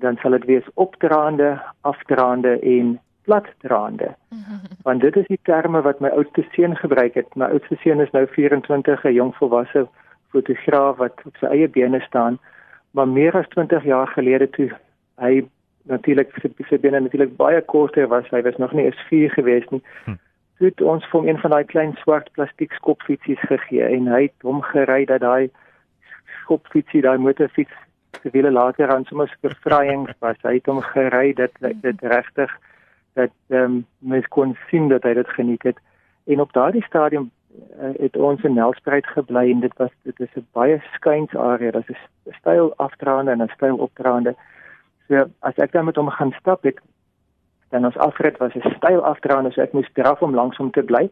[0.00, 2.98] dan sal dit wees opdraande, afdraande en
[3.28, 4.14] platdraande.
[4.86, 7.34] Want dit is die terme wat my oudste seun gebruik het.
[7.34, 9.88] My oudste seun is nou 24, 'n jong volwasse
[10.30, 12.38] fotograaf wat op sy eie bene staan,
[12.90, 14.70] maar meer as 20 jaar gelede toe
[15.16, 15.48] hy
[15.88, 16.32] natuurlik
[16.68, 19.82] sy, bene natuurlik baie korter was, hy was nog nie eens 4 gewees nie.
[20.04, 20.18] Hm.
[20.58, 24.22] Toe het ons vir hom een van daai klein swart plastiek skopfietsies gegee en hy
[24.22, 25.50] het hom gery dat daai
[26.42, 27.87] skopfietsie, daai motorfiets se
[28.22, 30.36] wiele later aan sommer bevryings was.
[30.42, 32.52] Hy het hom gery dat dit regtig
[33.14, 35.78] dat ehm um, mens kon sien dat hy dit geniet het.
[36.26, 37.30] En op daardie stadium
[37.80, 41.70] uh, het ons in Nelspruit gebly en dit was dit is 'n baie skuins area.
[41.70, 44.34] Dit is 'n styl afdraande en 'n styl opdraande.
[45.08, 46.80] So as ek dan met hom gaan stap het,
[47.68, 50.82] dan ons afrit was 'n styl afdraande, so ek moes draf om langs hom te
[50.82, 51.10] bly.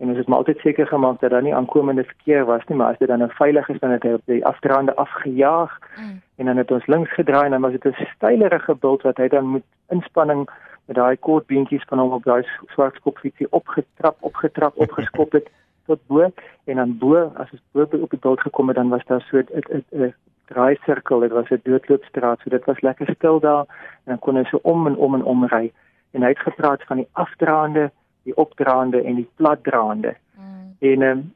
[0.00, 2.92] En ons het maar altyd seker gemaak dat daar nie aankomende verkeer was nie, maar
[2.92, 6.20] as dit dan nou veilig is, dan het hy op die afdraande afgejaag Mm.
[6.36, 9.28] en dan het ons links gedraai en dan was dit 'n stylerige bult wat hy
[9.28, 10.48] dan met inspanning
[10.84, 15.50] met daai kort beentjies van hom op daai swart skopfietsie opgetrap, opgetrap, opgeskop het
[15.86, 16.32] tot bo.
[16.64, 19.38] En dan bo as ons bo op die bult gekom het dan was daar so
[19.38, 20.14] 'n 'n
[20.46, 23.64] draaisirkel, dit was 'n doodloopstraat, so dit was lekker stil daar.
[24.04, 25.72] En dan kon hy so om en om en om ry.
[26.10, 27.90] En hy het gepraat van die afdraande,
[28.22, 30.16] die opdraande en die platdraande.
[30.36, 30.76] Mm.
[30.78, 31.32] En ehm um,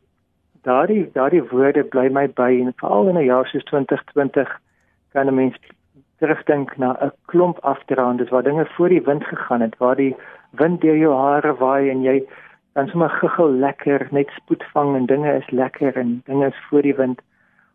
[0.64, 4.60] daardie daardie woorde bly my by en veral in 'n jaar soos 2020
[5.12, 5.56] kan 'n mens
[6.18, 10.16] terugdink na 'n klomp afdraandes waar dinge voor die wind gegaan het, waar die
[10.50, 12.24] wind deur jou hare waai en jy
[12.72, 16.82] dan sommer giggel lekker, net spoed vang en dinge is lekker en dinge is voor
[16.82, 17.20] die wind.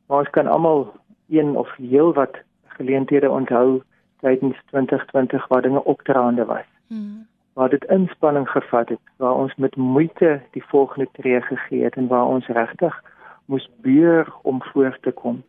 [0.07, 0.93] Maar ons kan almal
[1.29, 3.81] een of heel wat geleenthede onthou
[4.19, 7.27] tydens 2020 waar dinge opdraande was Mm.
[7.59, 12.07] Waar dit inspanning gevat het, waar ons met moeite die volgende tree gegee het en
[12.07, 13.03] waar ons regtig
[13.45, 15.43] moes beur om voor te kom.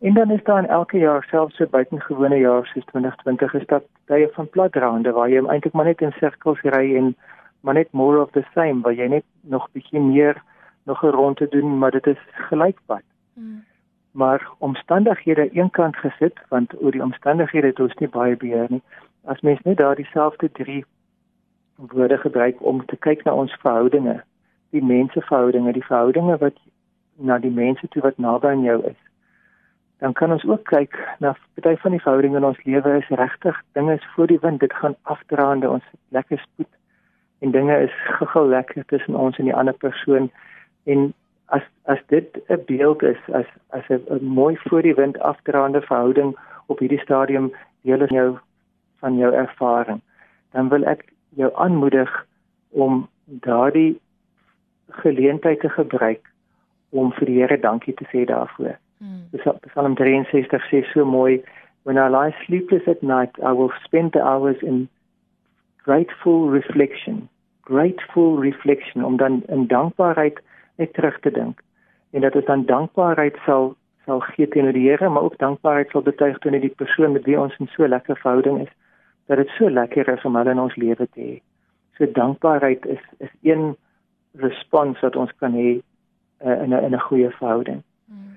[0.00, 3.82] En dan is daar in elke jaar selfs so buitengewone jaar soos 2020 is daar
[4.04, 7.16] tye van platraande waar jy eintlik maar net in sirkels ry en
[7.60, 10.42] maar net more of the same waar jy net nog bietjie meer
[10.84, 13.02] nog 'n rondte doen, maar dit is gelykpad
[13.36, 13.64] Mm.
[14.10, 18.82] maar omstandighede eenkant gesit want oor die omstandighede het ons nie baie beheer nie.
[19.24, 20.84] As mens net daardie selfde drie
[21.76, 24.22] woorde gebruik om te kyk na ons verhoudinge,
[24.70, 26.56] die menseverhoudinge, die verhoudinge wat
[27.16, 28.98] na die mense toe wat naby aan jou is.
[29.98, 33.60] Dan kan ons ook kyk na party van die verhoudinge in ons lewe is regtig
[33.72, 36.72] dinge is voor die wind, dit gaan afdraande, ons lekker spoed
[37.38, 40.30] en dinge is gegil lekker tussen ons en die ander persoon
[40.84, 41.12] en
[41.54, 41.62] as
[41.92, 46.78] as dit 'n beeld is as as 'n mooi voor die wind afdraande verhouding op
[46.78, 48.38] hierdie stadium deel is jou
[49.00, 50.00] van jou ervaring
[50.52, 51.04] dan wil ek
[51.36, 52.10] jou aanmoedig
[52.70, 54.00] om daardie
[55.02, 56.32] geleentheid te gebruik
[56.90, 58.76] om vir die Here dankie te sê daarvoor.
[58.98, 59.28] Mm.
[59.36, 61.42] Psa- Psalm 63 sê so mooi
[61.84, 64.88] when I lie sleepless at night I will spend the hours in
[65.84, 67.28] grateful reflection
[67.60, 70.40] grateful reflection om dan in dankbaarheid
[70.76, 71.60] net terug te dink
[72.10, 73.74] en dat ons dan dankbaarheid sal
[74.04, 77.38] sal gee teenoor die Here maar ook dankbaarheid sal betuig teenoor die persoon met wie
[77.40, 78.72] ons in so lekker verhouding is
[79.26, 81.36] dat dit so lekker is om hulle in ons lewe te hê.
[81.96, 83.76] So dankbaarheid is is een
[84.38, 85.80] respons wat ons kan hê
[86.44, 87.82] uh, in 'n in 'n goeie verhouding.
[88.04, 88.36] Mm.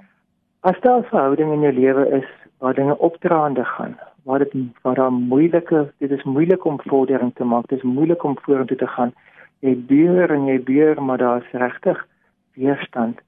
[0.60, 4.96] As daar 'n verhouding in jou lewe is waar dinge opdraande gaan, waar dit waar
[4.96, 8.88] daar moeilike, dit is moeilik om vordering te maak, dit is moeilik om vorentoe te
[8.88, 9.14] gaan.
[9.60, 12.08] Jy beur en jy beur, maar daar is regtig
[12.54, 13.20] weerstand.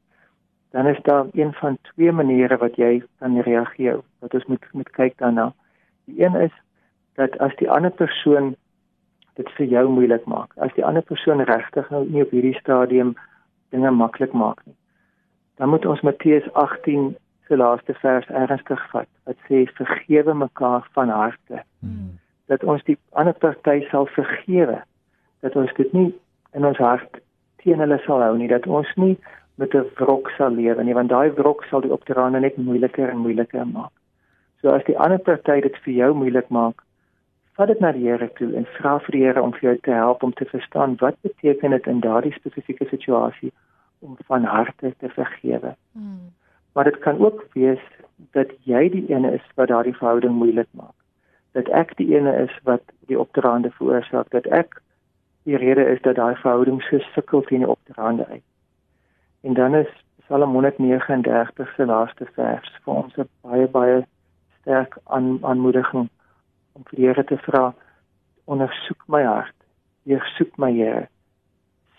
[0.72, 4.90] Dan is daar een van twee maniere wat jy kan reageer, wat ons moet moet
[4.90, 5.54] kyk daarna.
[6.06, 6.54] Die een is
[7.16, 8.56] dat as die ander persoon
[9.36, 13.16] dit vir jou moeilik maak, as die ander persoon regtig nou nie op hierdie stadium
[13.72, 14.76] dinge maklik maak nie,
[15.58, 17.16] dan moet ons Matteus 18
[17.48, 22.20] se laaste vers ernstig vat wat sê vergewe mekaar van harte Mm.
[22.46, 24.84] dat ons die ander party sal vergewe
[25.42, 26.14] dat ons dit nie
[26.54, 27.18] in ons hart
[27.64, 29.16] teen hulle sal hou nie dat ons nie
[29.56, 33.24] met 'n wrok sal lewe nie want daai wrok sal die opdraande net moeiliker en
[33.26, 33.94] moeiliker maak
[34.62, 36.84] so as die ander party dit vir jou moeilik maak
[37.62, 39.94] vat dit na die Here toe en vra vir die Here om vir jou te
[39.94, 43.52] help om te verstaan wat beteken dit in daardie spesifieke situasie
[44.02, 45.76] om van harte te vergewe.
[45.94, 46.32] Hmm.
[46.74, 47.84] Maar dit kan ook wees
[48.38, 50.96] dat jy die ene is wat daardie verhouding moeilik maak.
[51.54, 52.82] Dat ek die ene is wat
[53.12, 54.80] die opdraande veroorsaak, dat ek
[55.46, 58.48] die rede is dat daai verhouding so sukkel teen die opdraande uit.
[59.46, 59.92] En dan is
[60.26, 64.02] Psalm 139 se laaste vers vir ons 'n baie baie
[64.62, 66.10] sterk aan aanmoediging
[66.74, 67.72] om vir die Here te vra
[68.52, 69.56] ondersoek my hart.
[70.10, 71.08] Jy soek my Here.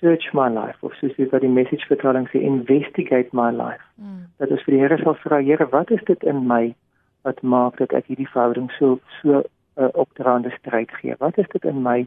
[0.01, 3.85] Search my life of soos dit wat die message vertaling sê investigate my life.
[3.97, 4.27] Mm.
[4.43, 6.75] Dat ons vir die Here sal vra Here, wat is dit in my
[7.23, 11.15] wat maak dat ek hierdie verhouding so so 'n uh, opdraande stryd gee?
[11.19, 12.07] Wat is dit in my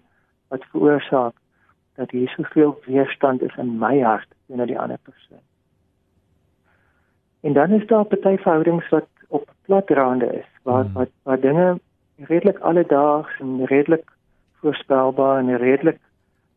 [0.49, 1.33] wat veroorsaak
[1.95, 5.43] dat hier soveel weerstand is in my hart teenoor die ander persoon.
[7.41, 10.93] En dan is daar party verhoudings wat op platrande is waar hmm.
[10.93, 11.79] wat waar dinge
[12.17, 14.11] redelik alledaags en redelik
[14.53, 15.99] voorspelbaar en redelik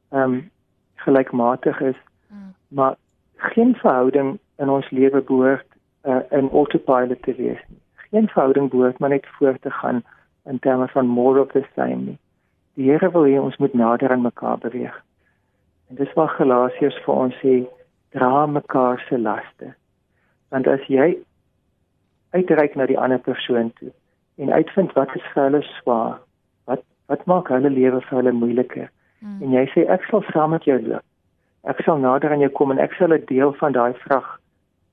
[0.09, 0.51] ehm um,
[0.95, 1.97] gelykmatig is.
[2.27, 2.55] Hmm.
[2.69, 2.95] Maar
[3.37, 5.67] geen verhouding in ons lewe behoort
[6.03, 7.81] uh, in autopilot te wees nie.
[7.95, 10.03] Geen verhouding behoort maar net voort te gaan
[10.45, 12.19] in terme van more of the same nie.
[12.75, 15.05] Die Here wil hê ons moet nader aan mekaar beweeg.
[15.89, 17.55] En dis wat Galasiërs vir ons sê,
[18.11, 19.75] dra mekaar se laste.
[20.49, 21.17] Want as jy
[22.31, 23.93] uitreik na die ander persoon toe
[24.39, 26.19] en uitvind wat is vir hulle swaar,
[26.71, 28.91] wat wat maak hulle lewe vir hulle moeiliker
[29.21, 29.39] hmm.
[29.43, 31.05] en jy sê ek sal saam met jou loop.
[31.69, 34.29] Ek sal nader aan jou kom en ek sal 'n deel van daai vrag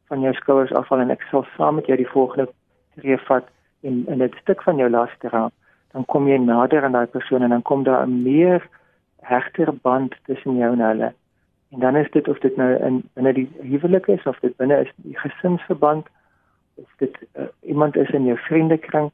[0.09, 2.47] van jou skouers afval en ek sal saam met jou die volgende
[2.95, 3.47] tree vat
[3.83, 5.49] en en 'n stuk van jou las dra
[5.95, 8.67] dan kom jy nader aan daai persoon en dan kom daar 'n meer
[9.21, 11.13] hegter band tussen jou en hulle.
[11.71, 14.79] En dan is dit of dit nou in binne die huwelik is of dit binne
[14.81, 16.07] is die gesinsverband
[16.75, 19.11] of dit uh, iemand is in jou vriendekring,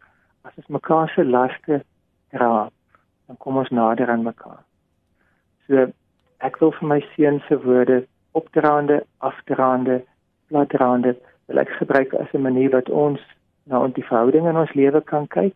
[0.62, 1.82] as ons mekaar se laste
[2.32, 2.70] dra,
[3.28, 4.62] dan kom ons nader aan mekaar.
[5.68, 5.88] So
[6.40, 8.06] ek wil vir my seun se woorde
[8.38, 10.02] opdraande, afdraande,
[10.50, 11.16] platdraande
[11.48, 13.20] wil ek gebruik as 'n manier wat ons
[13.66, 15.56] na ons die verhouding in ons lewe kan kyk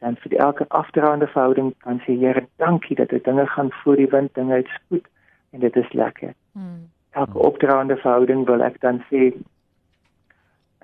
[0.00, 4.10] dan vir elke afdraande verhouding kan sê Here dankie dat dit dinge gaan voor die
[4.10, 5.06] wind dinge het spoed
[5.52, 6.34] en dit is lekker.
[6.52, 6.90] Hmm.
[7.10, 9.32] Elke opdraande verhouding wil ek dan sê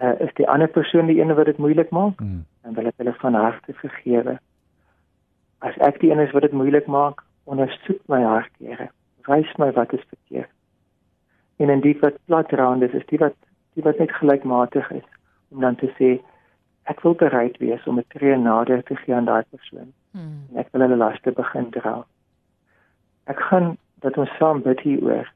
[0.02, 2.44] uh, is die ander persoon die een wat dit moeilik maak hmm.
[2.62, 4.38] dan wil ek hulle van harte vergewe.
[5.58, 8.90] As ek die een is wat dit moeilik maak, ondersoek my hart Here.
[9.26, 10.50] Wys my wat is verkeerd.
[11.58, 13.34] En in die wat platraande is, is die wat
[13.74, 15.06] die wat net gelykmatig is
[15.48, 16.18] om dan te sê
[16.92, 19.92] ek wil bereid wees om 'n tree nader te gee aan daai persoon.
[20.12, 20.46] Hmm.
[20.50, 22.04] En ek wil hulle laste begin dra.
[23.26, 25.26] Ek gaan dat ons saam bid hieroor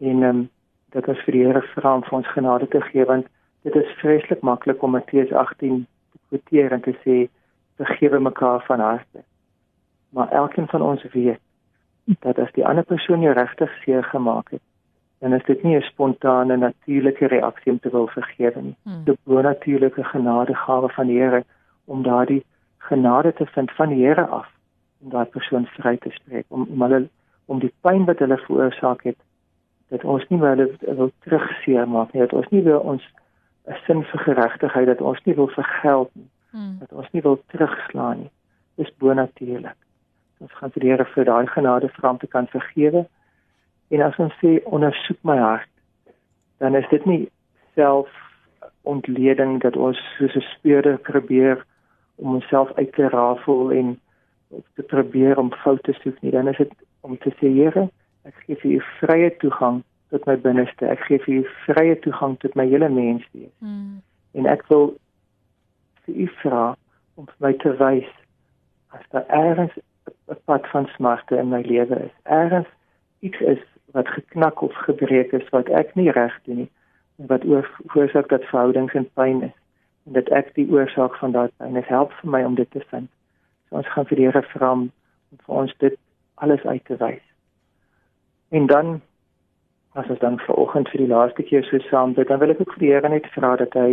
[0.00, 0.50] en ehm um,
[0.94, 3.26] dat ons vir die Here vra om vir ons genade te gee want
[3.64, 7.16] dit is vreeslik maklik om Matteus 18 te quoteer en te sê
[7.80, 9.24] vergewe mekaar van harte.
[10.14, 11.40] Maar elkeen van ons weet
[12.20, 14.62] dat as die ander persoon jou regtig seer gemaak het,
[15.24, 18.76] dan is dit nie 'n spontane natuurlike reaksie om te wil vergewe nie.
[18.82, 19.04] Hmm.
[19.04, 21.44] Dit is 'n bonatuurlike genadegawe van die Here
[21.84, 22.44] om daardie
[22.78, 24.48] genade te vind van die Here af
[25.02, 27.08] om daai persoon vry te spreek om om hulle
[27.46, 29.16] om die pyn wat hulle veroorsaak het
[29.92, 33.04] dat ons nie hulle wil terugseer maak nie dat ons nie wil ons
[33.68, 36.78] 'n sin vir geregtigheid dat ons nie wil vergeld nie hmm.
[36.78, 38.30] dat ons nie wil terugslaan nie
[38.76, 39.80] dis bonatuurlik
[40.38, 43.06] ons gaan vir die Here vir daai genade vra om te kan vergewe
[43.94, 45.70] En as ons sê ondersoek my hart,
[46.62, 47.20] dan is dit nie
[47.76, 48.10] self
[48.88, 51.64] ontleding dat ons soos 'n speurder probeer
[52.16, 54.00] om onsself uit te rafel en
[54.74, 56.30] te probeer om foute te soek nie.
[56.30, 57.88] Dan is dit om te sê, Here,
[58.24, 59.82] ek gee vir u vrye toegang
[60.14, 60.86] tot my binneste.
[60.86, 63.50] Ek gee vir u vrye toegang tot my hele menswees.
[63.58, 63.98] Hmm.
[64.38, 64.92] En ek wil
[66.06, 66.62] vir u vra
[67.18, 68.10] om vir my te wys
[68.94, 69.74] as daar ergens
[70.30, 72.14] 'n pad van smarte in my lewe is.
[72.22, 72.70] Ergens
[73.20, 73.62] iets is
[73.96, 76.70] wat geknak of gebreek is wat ek nie reg doen nie
[77.18, 77.44] en wat
[77.94, 79.56] oorsaak dat verhoudings in pyn is
[80.06, 82.82] en dat ek die oorsaak van daai pyn is help vir my om dit te
[82.90, 83.10] vind.
[83.68, 84.90] So ons gaan vir die Here vra om
[85.46, 85.98] vir ons dit
[86.34, 87.22] alles uit te wys.
[88.50, 89.00] En dan
[89.94, 92.74] as ons dan vanoggend vir die laaste keer so saam bid, dan wil ek ook
[92.74, 93.90] vir die Here net vra dat hy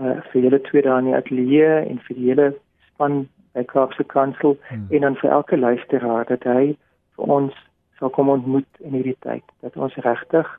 [0.00, 2.48] uh, vir julle twee daar in die ateljee en vir die hele
[2.88, 4.86] span by Kaapse Kansel hmm.
[4.90, 6.76] en dan vir elke luisteraar dat hy
[7.16, 7.54] vir ons
[7.98, 10.50] sal kom ontmoet in hierdie tyd dat ons regtig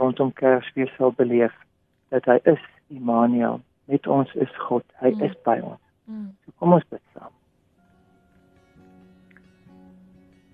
[0.00, 1.54] rondom Kersfees sal beleef
[2.14, 2.60] dat hy is
[2.92, 5.24] Immanuel met ons is God hy mm.
[5.28, 5.80] is by ons
[6.10, 6.28] mm.
[6.44, 7.32] so kom ons bid saam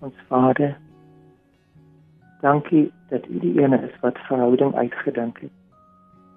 [0.07, 0.77] ons Vader
[2.41, 5.51] dankie dat u die een is wat verhouding uitgedink het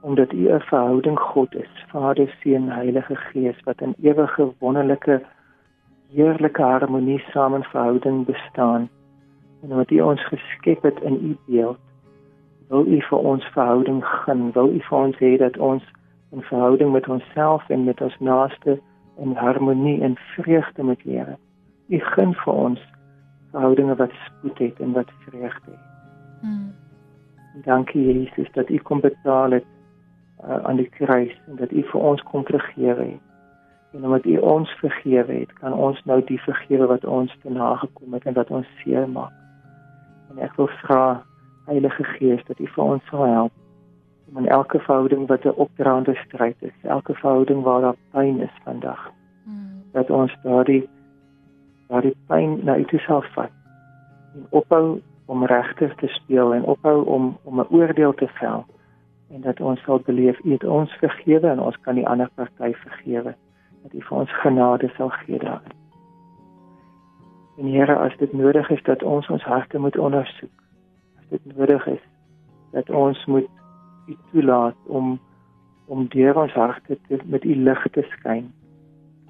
[0.05, 5.23] omdat u 'n verhouding God is Vader Seun Heilige Gees wat in ewige wonderlike
[6.15, 8.89] heerlike harmonie saam in verhouding bestaan.
[9.63, 11.79] En omdat U ons geskep het in U beeld,
[12.69, 15.83] wil U vir ons verhouding gun, wil U vir ons hê dat ons
[16.31, 18.81] in verhouding met onsself en met ons naaste
[19.17, 21.37] in harmonie en vreugde moet lewe.
[21.89, 22.87] U gun vir ons
[23.51, 25.94] verhoudinge wat spoed het en wat vreugde het.
[26.45, 26.73] Hmm.
[27.65, 29.65] Dankie Jesus dat U kom betaal het
[30.45, 33.23] uh, aan die kruis en dat U vir ons kom vergewe het.
[33.93, 38.13] En omdat U ons vergewe het, kan ons nou die vergewe wat ons te nagekom
[38.13, 39.33] het en wat ons seer maak.
[40.31, 41.23] En ek wil vra
[41.65, 43.53] Heilige Gees dat U vir ons sal help
[44.29, 48.57] om in elke verhouding wat 'n opdraande stryd is, elke verhouding waar daar pyn is
[48.65, 49.11] vandag,
[49.45, 49.83] hmm.
[49.93, 50.89] dat ons daardie
[51.89, 53.53] daardie pyn na U toe sal vat
[54.35, 58.65] en ophou om regter te speel en ophou om om 'n oordeel te vel
[59.31, 62.73] en dat ons sal beleef U het ons vergewe en ons kan die ander party
[62.73, 63.35] vergewe
[63.83, 65.73] dat U vir ons genade sal gee daarin.
[67.59, 70.63] En Here, as dit nodig is dat ons ons harte moet ondersoek,
[71.19, 72.03] as dit nodig is
[72.73, 73.49] dat ons moet
[74.07, 75.19] U toelaat om
[75.87, 78.53] om deur ons harte te, met U lig te skyn,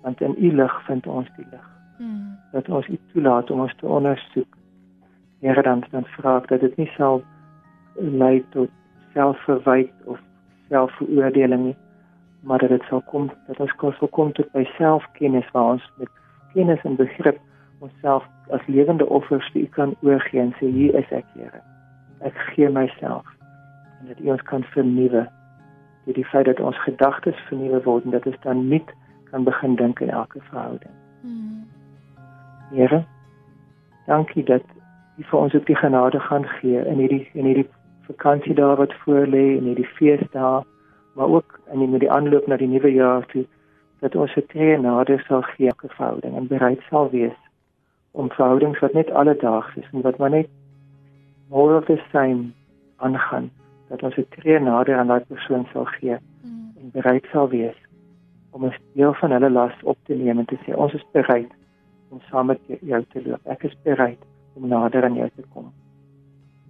[0.03, 1.71] want in U lig vind ons die lig.
[1.99, 2.37] Hmm.
[2.53, 4.57] Dat ons U toelaat om ons te ondersoek.
[5.45, 7.19] Here, dan dan vra ek dat dit nie sal
[8.01, 8.71] lei tot
[9.13, 10.21] selfverwyte of
[10.73, 11.75] selfveroordeling nie,
[12.49, 15.85] maar dat dit sal kom dat ons kos sal kom tot by selfkennis waar ons
[16.01, 16.09] met
[16.55, 17.37] kennis en begrip
[17.85, 18.25] onsself
[18.57, 21.61] as lewende offers vir U kan oorgee en sê hier is ek Here.
[22.25, 23.29] Ek gee myself
[24.01, 25.27] en dat U ons kan vernuwe.
[26.09, 28.81] Dit die feit dat ons gedagtes vernuwe word en dat ons dan nie
[29.29, 30.97] kan begin dink in elke verhouding.
[31.21, 31.69] Hmm.
[32.73, 33.05] Here,
[34.09, 34.74] dankie dat
[35.19, 37.69] U vir ons ook die genade gaan gee in hierdie in hierdie
[38.07, 40.65] vakansie daar wat voor lê en hierdie feesdae
[41.15, 43.45] maar ook in die, die aanloop na die nuwe jaar toe
[44.01, 47.39] dat ons se tree nader sal gee elke verhouding en bereid sal wees
[48.13, 50.51] om verhoudings wat net alledaags is en wat maar net
[51.49, 52.51] more of the same
[52.97, 53.51] aangaan
[53.89, 56.75] dat ons se tree nader aan daai persoon sal gee mm.
[56.81, 57.79] en bereid sal wees
[58.51, 61.51] om 'n deel van hulle las op te neem en te sê ons is bereid
[62.11, 63.41] om saam met jou te loop.
[63.45, 64.23] Ek is bereid
[64.55, 65.73] om nader aan jou te kom.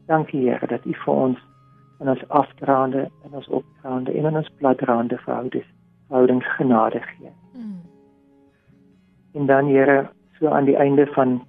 [0.06, 1.38] Dankie Here dat U vir ons
[2.00, 5.70] in ons afdraande en ons opdraande en in ons pladraande verhoudings
[6.08, 7.30] verhoudings genade gee.
[7.56, 7.80] Mm.
[9.32, 11.42] En dan Here, so aan die einde van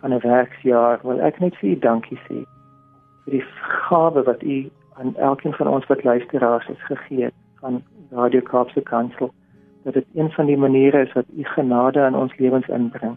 [0.00, 2.44] van 'n werksjaar, wil ek net vir U dankie sê
[3.24, 3.44] vir die
[3.88, 7.30] gawe wat U aan elkeen van ons wat luisteraars is gegee
[7.60, 9.32] van Radio Kaapse Kansel
[9.82, 13.16] dat dit een van die maniere is wat U genade in ons lewens inbring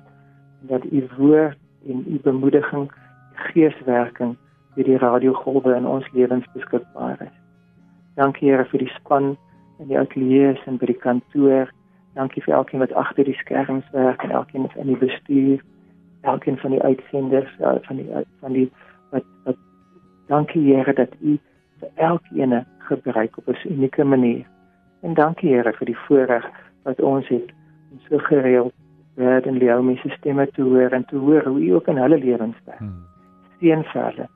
[0.61, 2.91] en dat U woord en U bemoediging
[3.51, 4.35] geeswerking
[4.75, 7.35] vir die radiogolwe in ons lewens beskikbaar is.
[8.19, 9.35] Dankie Here vir die span
[9.79, 11.71] in die ateljee en by die kantoor.
[12.15, 15.63] Dankie vir elkeen wat agter die skerms werk en elkeen wat in die bestuur,
[16.23, 18.07] elkeen van die uitsenders, ja, van die
[18.43, 18.69] van die
[19.11, 19.59] wat wat
[20.31, 21.37] dankie Here dat U
[21.81, 24.45] vir elkeen gebruik op 'n unieke manier.
[25.01, 26.45] En dankie Here vir die voorreg
[26.83, 27.51] wat ons het
[27.91, 28.73] om so gereeld
[29.15, 32.17] word en Leomi se stemme te hoor en te hoor hoe U ook in hulle
[32.17, 32.79] lewens werk.
[32.79, 33.05] Hmm.
[33.59, 34.27] Seën vir hulle.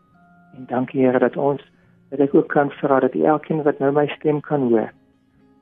[0.58, 1.64] En dankie Here dat ons
[2.10, 4.90] dat ek ook kan vra dat elkeen wat nou my stem kan hoor,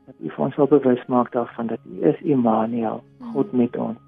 [0.05, 4.00] dat U vir ons sal bewus maak daarvan dat U is Immanuel, God met ons.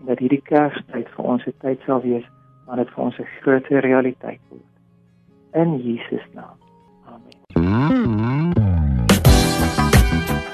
[0.00, 2.24] En dat hierdie Kerstyd vir ons 'n tyd sal wees
[2.66, 4.72] waar dit vir ons 'n groot realiteit word.
[5.52, 6.56] In Jesus naam.
[7.54, 8.61] Amen.